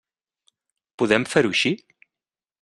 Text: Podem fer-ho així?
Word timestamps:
Podem 1.03 1.29
fer-ho 1.35 1.53
així? 1.53 1.75